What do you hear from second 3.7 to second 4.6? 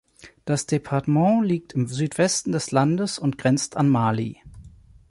an Mali.